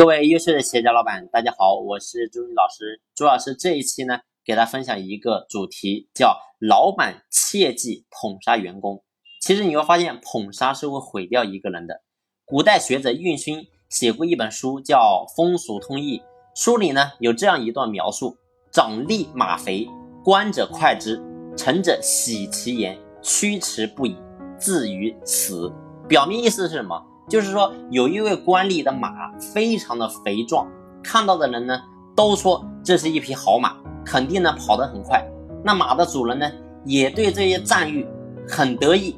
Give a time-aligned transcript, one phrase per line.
[0.00, 3.02] 各位优秀的企业家老板，大家好，我是朱毅老师。
[3.14, 9.04] 朱老师这一期呢，给大家分享一个主题，叫老板切忌捧杀员工。
[9.42, 12.00] 其实你会发现，捧杀是会毁掉一个人的。
[12.46, 16.18] 古代学者运勋写过一本书，叫《风俗通义》，
[16.54, 18.38] 书里呢有这样一段描述：
[18.72, 19.86] 长吏马肥，
[20.24, 21.22] 观者快之，
[21.54, 24.16] 臣者喜其言，驱驰不已，
[24.58, 25.70] 至于死。
[26.08, 27.04] 表面意思是什么？
[27.30, 30.66] 就是说，有一位官吏的马非常的肥壮，
[31.00, 31.80] 看到的人呢
[32.16, 35.24] 都说这是一匹好马，肯定呢跑得很快。
[35.62, 36.50] 那马的主人呢
[36.84, 38.04] 也对这些赞誉
[38.48, 39.16] 很得意，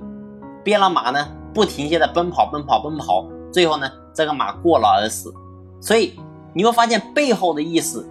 [0.62, 5.32] 鞭了马呢不停歇的奔跑奔跑奔跑，最后呢这个马过劳而死。
[5.80, 6.12] 所以
[6.52, 8.06] 你会发现背后的意思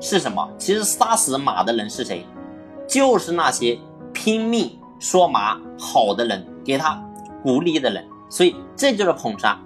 [0.00, 0.48] 是什么？
[0.56, 2.24] 其实杀死马的人是谁？
[2.88, 3.78] 就是那些
[4.14, 6.98] 拼命说马好的人，给他
[7.42, 8.02] 鼓励的人。
[8.28, 9.58] 所以这就是捧杀。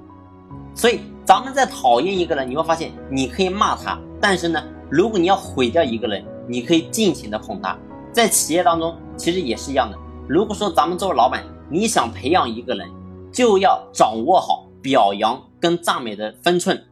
[0.75, 7.77] 所以咱们在讨厌一个人，你会发现你可以骂他，但是呢，如果你要毁掉一个人，你可以尽情的捧他。
[8.13, 9.97] 在企业当中，其实也是一样的。
[10.29, 12.89] 如果说咱们作为老板，你想培养一个人，
[13.33, 16.83] 就要掌握好表扬跟赞美的分寸，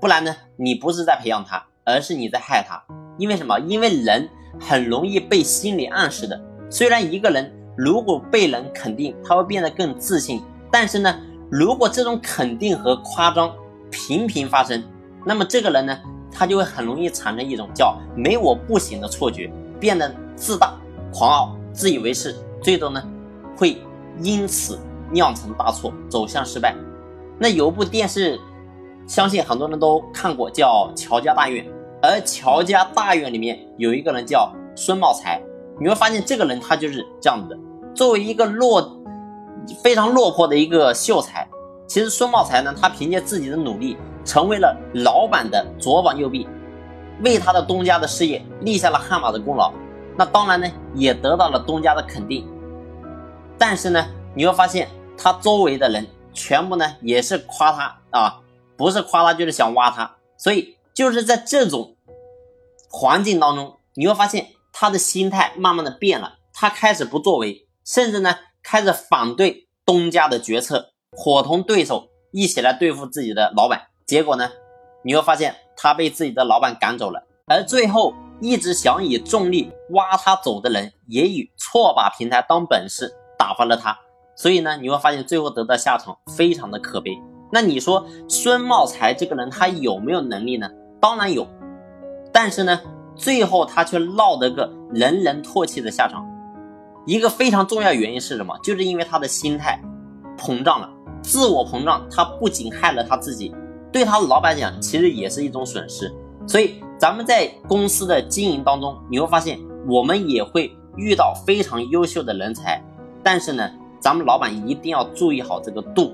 [0.00, 2.82] 不然呢，你不是在培养他，而是你在害他。
[3.18, 3.58] 因为什么？
[3.60, 4.28] 因为人
[4.60, 6.38] 很容易被心理暗示的。
[6.68, 10.42] 虽然一个人如果被人肯定，他会变得更自信。
[10.70, 11.14] 但是呢，
[11.50, 13.52] 如果这种肯定和夸张
[13.90, 14.82] 频频发生，
[15.24, 15.98] 那么这个人呢，
[16.30, 19.50] 他就会很容易产生一种叫“没我不行”的错觉，
[19.80, 20.74] 变得自大、
[21.12, 23.02] 狂傲、自以为是，最终呢，
[23.56, 23.78] 会
[24.20, 24.78] 因此
[25.10, 26.74] 酿成大错，走向失败。
[27.38, 28.38] 那有部电视，
[29.06, 31.64] 相信很多人都看过，叫《乔家大院》，
[32.02, 35.40] 而《乔家大院》里面有一个人叫孙茂才，
[35.80, 37.58] 你会发现这个人他就是这样子的，
[37.94, 38.92] 作为一个落。
[39.82, 41.48] 非常落魄的一个秀才，
[41.86, 46.48] 其实孙茂才呢，他凭借自己的努力，成为了老板的左膀右臂，
[47.22, 49.72] 为他的东家的事业立下了汗马的功劳。
[50.16, 52.46] 那当然呢，也得到了东家的肯定。
[53.58, 58.40] 但是呢，你会发现他周围的人全部呢也是夸他啊，
[58.76, 60.16] 不是夸他就是想挖他。
[60.36, 61.96] 所以就是在这种
[62.90, 68.36] 环境当中，你会发现他的心态慢慢的变了，他开始不作为，甚至呢。
[68.68, 73.80] 开始反对东家的决策，伙同对手一起来对付自己的老板。
[74.04, 74.50] 结果呢，
[75.04, 77.22] 你会发现他被自己的老板赶走了。
[77.46, 83.96] 而最后一直想以重力挖他走的人，也以错把平台当本事打发了他。
[84.34, 87.16] 所以呢，你会发现最后得到下场非常的可悲。
[87.52, 90.68] 那你说孙茂才这个人他有没有能力呢？
[91.00, 91.46] 当然有，
[92.32, 92.80] 但是呢，
[93.14, 96.26] 最后他却落得个人人唾弃的下场。
[97.06, 98.58] 一个非常重要原因是什么？
[98.64, 99.80] 就是因为他的心态
[100.36, 100.90] 膨胀了，
[101.22, 103.54] 自我膨胀，他不仅害了他自己，
[103.92, 106.12] 对他老板讲，其实也是一种损失。
[106.48, 109.56] 所以咱们在公司的经营当中，你会发现，
[109.86, 112.82] 我们也会遇到非常优秀的人才，
[113.22, 116.12] 但是呢，咱们老板一定要注意好这个度，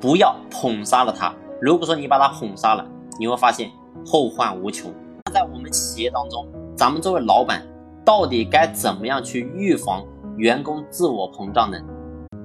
[0.00, 1.34] 不要捧杀了他。
[1.60, 2.86] 如果说你把他捧杀了，
[3.18, 3.72] 你会发现
[4.06, 4.88] 后患无穷。
[5.24, 6.46] 那在我们企业当中，
[6.76, 7.60] 咱们作为老板，
[8.04, 10.04] 到底该怎么样去预防？
[10.36, 11.78] 员工自我膨胀呢？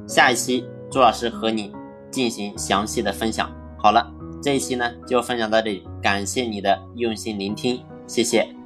[0.08, 1.74] 下一期朱老师和你
[2.12, 3.50] 进行详细的分享。
[3.78, 4.12] 好了，
[4.42, 8.57] 这一期呢就分享到这里，感谢你的用心聆听，谢谢。